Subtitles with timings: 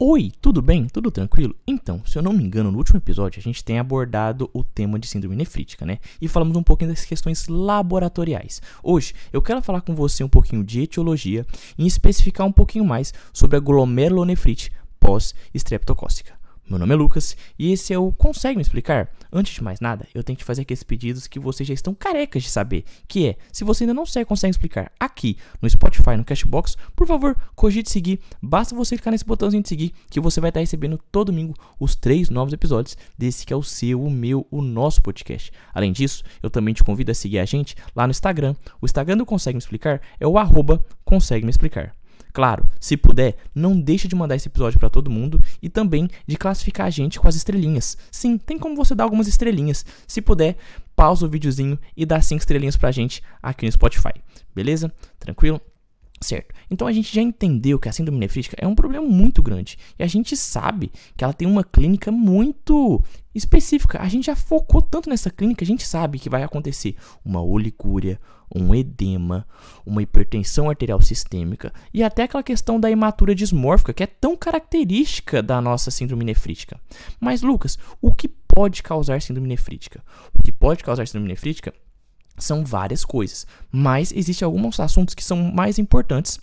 [0.00, 0.86] Oi, tudo bem?
[0.86, 1.56] Tudo tranquilo?
[1.66, 4.96] Então, se eu não me engano, no último episódio a gente tem abordado o tema
[4.96, 5.98] de síndrome nefrítica, né?
[6.22, 8.62] E falamos um pouquinho das questões laboratoriais.
[8.80, 11.44] Hoje eu quero falar com você um pouquinho de etiologia
[11.76, 16.37] e especificar um pouquinho mais sobre a glomerulonefrite pós-estreptocócica.
[16.68, 19.08] Meu nome é Lucas e esse é o Consegue Me Explicar?
[19.32, 22.42] Antes de mais nada, eu tenho que fazer aqueles pedidos que vocês já estão carecas
[22.42, 26.26] de saber, que é, se você ainda não segue Consegue Explicar aqui no Spotify, no
[26.26, 30.50] Cashbox, por favor, cogite seguir, basta você clicar nesse botãozinho de seguir que você vai
[30.50, 34.46] estar recebendo todo domingo os três novos episódios desse que é o seu, o meu,
[34.50, 35.50] o nosso podcast.
[35.72, 38.54] Além disso, eu também te convido a seguir a gente lá no Instagram.
[38.78, 41.97] O Instagram do Consegue Me Explicar é o arroba Consegue Me Explicar.
[42.32, 46.36] Claro, se puder, não deixe de mandar esse episódio para todo mundo e também de
[46.36, 47.96] classificar a gente com as estrelinhas.
[48.10, 49.84] Sim, tem como você dar algumas estrelinhas.
[50.06, 50.56] Se puder,
[50.94, 54.12] pausa o videozinho e dá cinco estrelinhas pra gente aqui no Spotify.
[54.54, 54.92] Beleza?
[55.18, 55.60] Tranquilo?
[56.20, 56.52] Certo.
[56.68, 59.78] Então a gente já entendeu que a síndrome nefrítica é um problema muito grande.
[59.98, 63.02] E a gente sabe que ela tem uma clínica muito
[63.34, 64.00] específica.
[64.02, 68.20] A gente já focou tanto nessa clínica, a gente sabe que vai acontecer uma oligúria,
[68.54, 69.46] um edema,
[69.84, 75.42] uma hipertensão arterial sistêmica e até aquela questão da hematura dismórfica, que é tão característica
[75.42, 76.80] da nossa síndrome nefrítica.
[77.20, 80.02] Mas Lucas, o que pode causar síndrome nefrítica?
[80.38, 81.72] O que pode causar síndrome nefrítica
[82.36, 86.38] são várias coisas, mas existem alguns assuntos que são mais importantes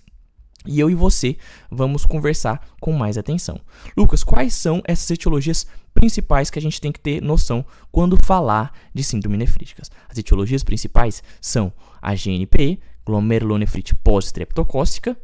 [0.65, 1.37] e eu e você
[1.69, 3.59] vamos conversar com mais atenção.
[3.95, 8.73] Lucas, quais são essas etiologias principais que a gente tem que ter noção quando falar
[8.93, 9.91] de síndrome nefríticas?
[10.09, 15.17] As etiologias principais são a GNPE, glomerulonefrite pós-streptocócica,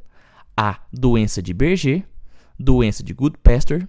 [0.56, 2.04] a doença de Berger,
[2.60, 3.88] doença de Goodpasture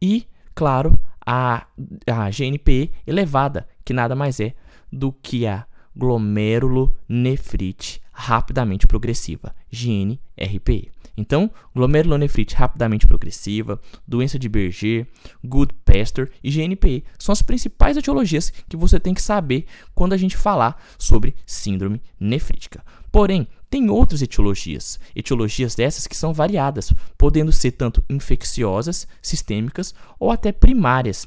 [0.00, 1.66] e, claro, a,
[2.06, 4.54] a GNPE elevada, que nada mais é
[4.92, 5.66] do que a
[5.96, 10.90] glomerulonefrite rapidamente progressiva, GNRPE.
[11.16, 15.06] Então, glomerulonefrite rapidamente progressiva, doença de Berger,
[15.42, 20.36] Goodpasture e GNPE são as principais etiologias que você tem que saber quando a gente
[20.36, 22.84] falar sobre síndrome nefrítica.
[23.10, 30.30] Porém, tem outras etiologias, etiologias dessas que são variadas, podendo ser tanto infecciosas, sistêmicas ou
[30.30, 31.26] até primárias,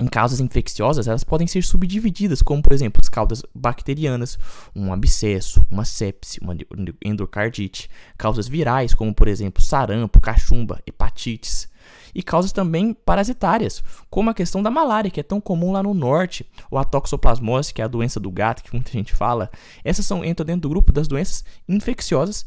[0.00, 4.38] em causas infecciosas, elas podem ser subdivididas, como por exemplo as causas bacterianas,
[4.74, 6.56] um abscesso, uma sepse, uma
[7.04, 7.88] endocardite,
[8.18, 11.68] causas virais, como por exemplo sarampo, cachumba, hepatites,
[12.14, 15.92] e causas também parasitárias, como a questão da malária, que é tão comum lá no
[15.92, 19.50] norte, ou a toxoplasmose, que é a doença do gato, que muita gente fala.
[19.84, 22.46] Essas são entram dentro do grupo das doenças infecciosas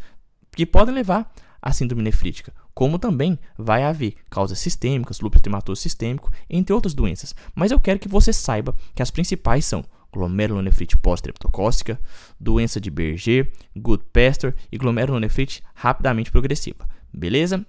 [0.51, 1.31] que podem levar
[1.61, 7.33] à síndrome nefrítica como também vai haver causas sistêmicas, lúpus eritematoso sistêmico, entre outras doenças.
[7.55, 11.99] Mas eu quero que você saiba que as principais são glomerulonefrite pós-streptocócica,
[12.39, 16.87] doença de Berger, Goodpasture e glomerulonefrite rapidamente progressiva.
[17.11, 17.65] Beleza?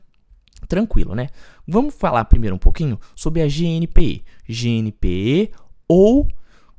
[0.69, 1.29] Tranquilo, né?
[1.67, 4.23] Vamos falar primeiro um pouquinho sobre a GNPE.
[4.47, 5.53] GNPE
[5.89, 6.29] ou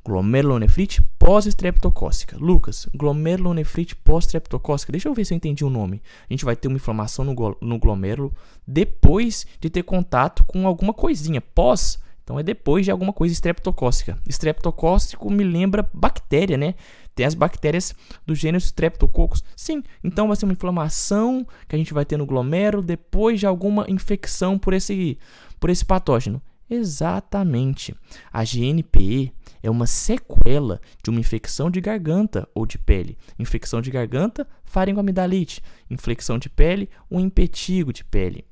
[0.04, 2.38] glomerulonefrite pós-estreptocócica.
[2.38, 4.90] Lucas, glomerulonefrite pós-estreptocócica.
[4.90, 6.02] Deixa eu ver se eu entendi o nome.
[6.28, 8.34] A gente vai ter uma inflamação no, no glomérulo
[8.66, 11.42] depois de ter contato com alguma coisinha.
[11.42, 14.18] Pós, então é depois de alguma coisa estreptocócica.
[14.26, 16.74] Estreptocócico me lembra bactéria, né?
[17.14, 17.94] Tem as bactérias
[18.26, 19.44] do gênero Streptococcus.
[19.54, 23.46] Sim, então vai ser uma inflamação que a gente vai ter no glomérulo depois de
[23.46, 25.18] alguma infecção por esse,
[25.60, 26.40] por esse patógeno.
[26.70, 27.94] Exatamente.
[28.32, 33.16] A GNPE é uma sequela de uma infecção de garganta ou de pele.
[33.38, 35.62] Infecção de garganta, faringoamidalite.
[35.90, 38.44] Infecção de pele, um impetigo de pele.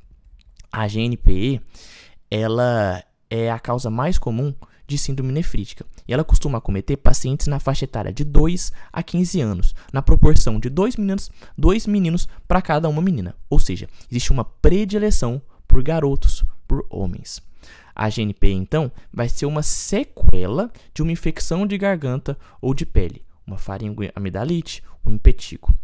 [0.71, 1.61] A GNPE,
[2.31, 4.55] ela é a causa mais comum
[4.87, 5.85] de síndrome nefrítica.
[6.09, 10.59] E ela costuma acometer pacientes na faixa etária de 2 a 15 anos, na proporção
[10.59, 13.37] de dois meninos, dois meninos para cada uma menina.
[13.51, 17.43] Ou seja, existe uma predileção por garotos, por homens.
[17.98, 23.25] A GNP, então, vai ser uma sequela de uma infecção de garganta ou de pele,
[23.44, 25.75] uma faringoamidalite, um impetigo.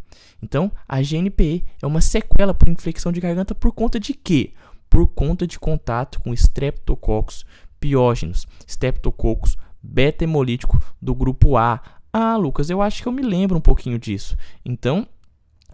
[0.41, 4.53] Então, a GNPE é uma sequela por infecção de garganta por conta de quê?
[4.89, 7.45] Por conta de contato com Streptococcus
[7.81, 11.83] piógenos, Streptococcus beta-hemolítico do grupo A.
[12.13, 14.37] Ah, Lucas, eu acho que eu me lembro um pouquinho disso.
[14.65, 15.05] Então,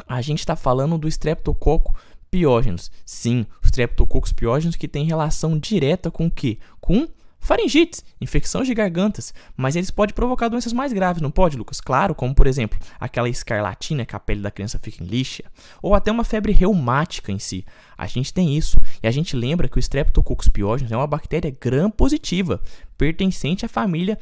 [0.09, 2.01] a gente está falando do Streptococcus
[2.31, 2.91] piógenos.
[3.05, 6.59] Sim, os streptococcus piógenos que têm relação direta com o quê?
[6.81, 7.09] Com
[7.41, 11.81] faringites, infecção de gargantas, mas eles podem provocar doenças mais graves, não pode, Lucas?
[11.81, 15.45] Claro, como por exemplo, aquela escarlatina que a pele da criança fica em lixa,
[15.83, 17.65] ou até uma febre reumática em si.
[17.97, 21.51] A gente tem isso, e a gente lembra que o Streptococcus pyogenes é uma bactéria
[21.59, 22.61] gram-positiva,
[22.97, 24.19] pertencente à família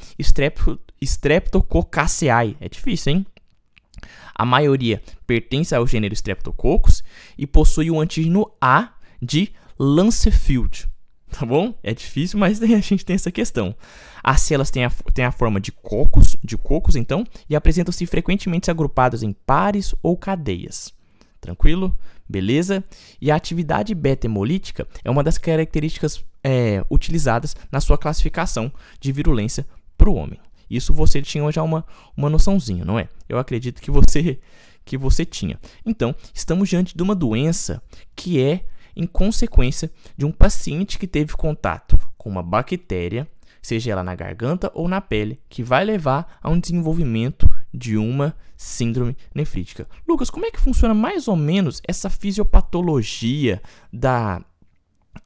[1.01, 2.57] Streptococcaceae.
[2.61, 3.27] É difícil, hein?
[4.35, 7.03] A maioria pertence ao gênero Streptococcus
[7.37, 10.89] e possui o antígeno A de Lancefield.
[11.31, 11.75] Tá bom?
[11.83, 13.75] É difícil, mas a gente tem essa questão.
[14.23, 18.71] As células têm a, têm a forma de cocos, de cocos, então, e apresentam-se frequentemente
[18.71, 20.93] agrupadas em pares ou cadeias.
[21.41, 21.97] Tranquilo?
[22.29, 22.85] Beleza?
[23.21, 29.67] E a atividade beta-hemolítica é uma das características é, utilizadas na sua classificação de virulência
[29.97, 30.41] para o homem.
[30.71, 31.85] Isso você tinha já uma,
[32.17, 33.09] uma noçãozinha, não é?
[33.29, 34.39] Eu acredito que você
[34.85, 35.59] que você tinha.
[35.85, 37.83] Então, estamos diante de uma doença
[38.17, 38.65] que é
[38.97, 43.29] em consequência de um paciente que teve contato com uma bactéria,
[43.61, 48.35] seja ela na garganta ou na pele, que vai levar a um desenvolvimento de uma
[48.57, 49.87] síndrome nefrítica.
[50.09, 53.63] Lucas, como é que funciona mais ou menos essa fisiopatologia
[53.93, 54.43] da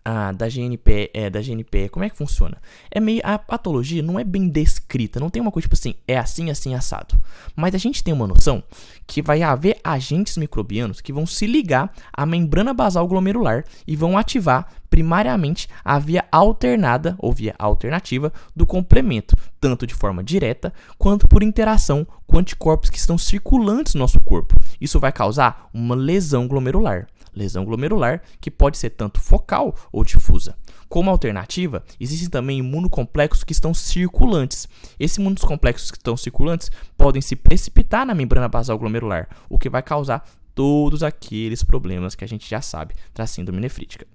[0.04, 2.58] a, da GNP, é, da GNP, como é que funciona?
[2.90, 6.18] É meio a patologia não é bem descrita, não tem uma coisa tipo assim, é
[6.18, 7.20] assim, assim assado.
[7.54, 8.62] Mas a gente tem uma noção
[9.06, 14.16] que vai haver agentes microbianos que vão se ligar à membrana basal glomerular e vão
[14.16, 21.26] ativar primariamente a via alternada ou via alternativa do complemento, tanto de forma direta quanto
[21.26, 24.54] por interação com anticorpos que estão circulantes no nosso corpo.
[24.78, 30.56] Isso vai causar uma lesão glomerular lesão glomerular, que pode ser tanto focal ou difusa.
[30.88, 34.68] Como alternativa, existem também imunocomplexos que estão circulantes.
[35.00, 39.82] Esses imunocomplexos que estão circulantes podem se precipitar na membrana basal glomerular, o que vai
[39.82, 44.06] causar todos aqueles problemas que a gente já sabe da síndrome nefrítica.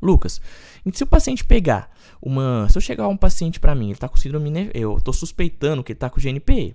[0.00, 0.40] Lucas,
[0.92, 1.90] se o paciente pegar
[2.20, 2.66] uma.
[2.68, 4.70] Se eu chegar um paciente para mim, ele está com síndrome.
[4.74, 6.74] Eu estou suspeitando que ele está com GNPE.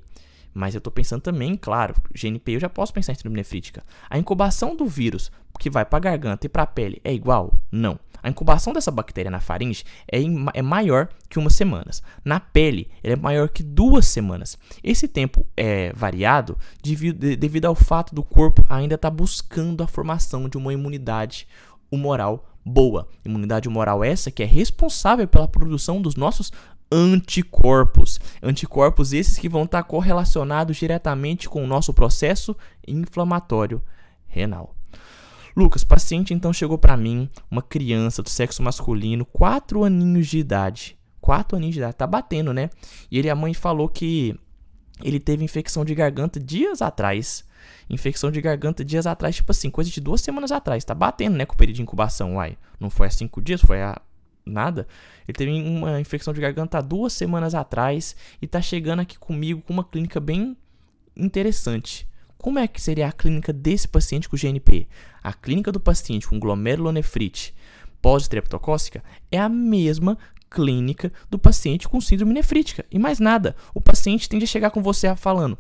[0.54, 3.84] Mas eu estou pensando também, claro, GNP eu já posso pensar em síndrome nefrítica.
[4.10, 7.54] A incubação do vírus que vai para a garganta e para a pele é igual?
[7.72, 8.00] Não.
[8.24, 10.20] A incubação dessa bactéria na faringe é,
[10.54, 12.04] é maior que umas semanas.
[12.24, 14.58] Na pele, ela é maior que duas semanas.
[14.84, 19.88] Esse tempo é variado devido, devido ao fato do corpo ainda estar tá buscando a
[19.88, 21.48] formação de uma imunidade
[21.92, 23.08] humoral boa.
[23.26, 26.52] Imunidade humoral essa que é responsável pela produção dos nossos
[26.92, 28.20] anticorpos.
[28.44, 32.56] Anticorpos esses que vão estar correlacionados diretamente com o nosso processo
[32.88, 33.82] inflamatório
[34.28, 34.76] renal.
[35.56, 40.98] Lucas, paciente então chegou para mim, uma criança do sexo masculino, 4 aninhos de idade.
[41.20, 42.70] 4 aninhos de idade, tá batendo, né?
[43.10, 44.38] E ele a mãe falou que
[45.04, 47.44] ele teve infecção de garganta dias atrás.
[47.90, 50.84] Infecção de garganta dias atrás, tipo assim, coisa de duas semanas atrás.
[50.86, 52.58] Tá batendo, né, com o período de incubação, uai.
[52.80, 54.02] Não foi há cinco dias, foi há
[54.52, 54.88] nada.
[55.28, 59.74] Ele teve uma infecção de garganta duas semanas atrás e tá chegando aqui comigo com
[59.74, 60.58] uma clínica bem
[61.16, 62.08] interessante.
[62.38, 64.88] Como é que seria a clínica desse paciente com GNP?
[65.24, 67.54] A clínica do paciente com glomerulonefrite
[68.02, 70.18] pós-estreptocócica é a mesma
[70.50, 72.86] clínica do paciente com síndrome nefrítica.
[72.92, 75.58] E mais nada, o paciente tende a chegar com você falando: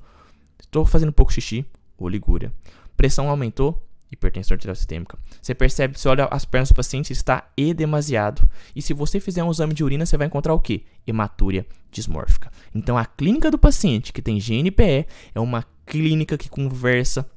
[0.60, 1.66] estou fazendo pouco xixi,
[1.98, 2.52] oligúria.
[2.98, 5.18] Pressão aumentou, hipertensão arterial sistêmica.
[5.42, 8.48] Você percebe, você olha as pernas do paciente, está edemasiado.
[8.75, 10.84] E se você fizer um exame de urina, você vai encontrar o quê?
[11.08, 12.52] Hematúria dismórfica.
[12.74, 17.30] Então, a clínica do paciente que tem GNPE é uma clínica que conversa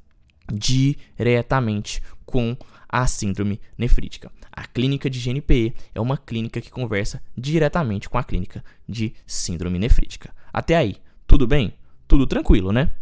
[0.53, 2.57] diretamente com
[2.89, 4.31] a síndrome nefrítica.
[4.53, 9.79] A clínica de GNPE é uma clínica que conversa diretamente com a clínica de síndrome
[9.79, 10.33] nefrítica.
[10.53, 10.97] Até aí,
[11.27, 11.75] tudo bem?
[12.07, 12.93] Tudo tranquilo, né?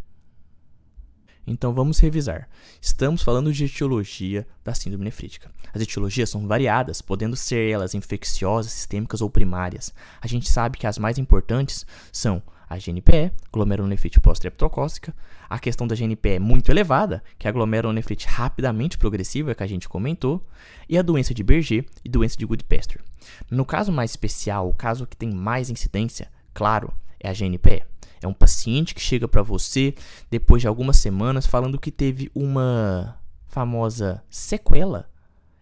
[1.46, 2.48] Então vamos revisar.
[2.80, 5.50] Estamos falando de etiologia da síndrome nefrítica.
[5.74, 9.92] As etiologias são variadas, podendo ser elas infecciosas, sistêmicas ou primárias.
[10.20, 15.14] A gente sabe que as mais importantes são a GNPE, glomerulonefrite pós-streptocócica,
[15.48, 19.66] a questão da GNPE é muito elevada, que é a glomerulonefrite rapidamente progressiva, que a
[19.66, 20.46] gente comentou,
[20.88, 23.04] e a doença de Berger e doença de Goodpasture.
[23.50, 27.91] No caso mais especial, o caso que tem mais incidência, claro, é a GNPE.
[28.22, 29.94] É um paciente que chega para você
[30.30, 35.08] depois de algumas semanas falando que teve uma famosa sequela.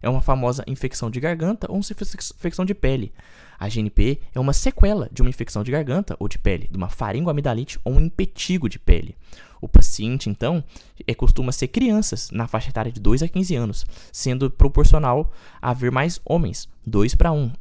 [0.03, 3.13] É uma famosa infecção de garganta ou uma infecção de pele.
[3.59, 6.89] A GNP é uma sequela de uma infecção de garganta ou de pele, de uma
[6.89, 9.15] faringoamidalite ou um impetigo de pele.
[9.61, 10.65] O paciente, então,
[11.07, 15.71] é, costuma ser crianças na faixa etária de 2 a 15 anos, sendo proporcional a
[15.71, 17.53] haver mais homens, 2 para 1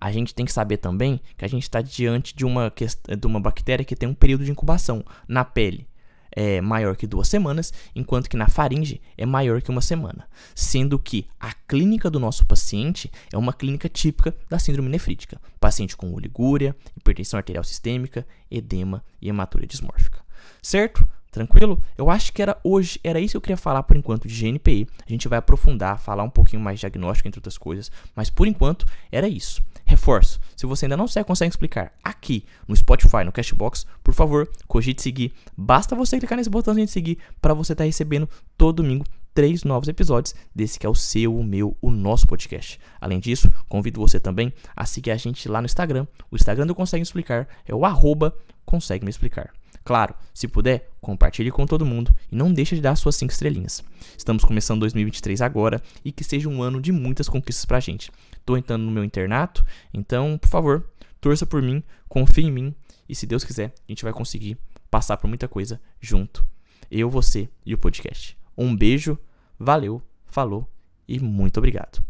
[0.00, 2.72] a gente tem que saber também que a gente está diante de uma,
[3.18, 5.86] de uma bactéria que tem um período de incubação na pele
[6.32, 10.98] é maior que duas semanas, enquanto que na faringe é maior que uma semana, sendo
[10.98, 16.12] que a clínica do nosso paciente é uma clínica típica da síndrome nefrítica, paciente com
[16.12, 20.20] oligúria, hipertensão arterial sistêmica, edema e hematúria dismórfica.
[20.62, 21.06] Certo?
[21.32, 21.82] Tranquilo?
[21.96, 24.86] Eu acho que era hoje, era isso que eu queria falar por enquanto de GNPI.
[25.06, 28.46] A gente vai aprofundar, falar um pouquinho mais de diagnóstico, entre outras coisas, mas por
[28.46, 29.62] enquanto era isso.
[29.86, 35.00] Reforço, se você ainda não consegue explicar aqui no Spotify, no Cashbox, por favor, cogite
[35.00, 35.32] seguir.
[35.56, 39.64] Basta você clicar nesse botãozinho de seguir para você estar tá recebendo todo domingo três
[39.64, 42.78] novos episódios desse que é o seu, o meu, o nosso podcast.
[43.00, 46.06] Além disso, convido você também a seguir a gente lá no Instagram.
[46.30, 48.36] O Instagram do Consegue Explicar é o arroba
[48.66, 49.50] Consegue Me Explicar.
[49.84, 53.82] Claro, se puder, compartilhe com todo mundo e não deixe de dar suas 5 estrelinhas.
[54.16, 58.10] Estamos começando 2023 agora e que seja um ano de muitas conquistas pra gente.
[58.44, 60.88] Tô entrando no meu internato, então, por favor,
[61.20, 62.74] torça por mim, confie em mim
[63.08, 64.56] e se Deus quiser, a gente vai conseguir
[64.90, 66.44] passar por muita coisa junto.
[66.90, 68.36] Eu, você e o podcast.
[68.56, 69.18] Um beijo,
[69.58, 70.68] valeu, falou
[71.08, 72.02] e muito obrigado.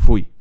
[0.00, 0.35] Fui.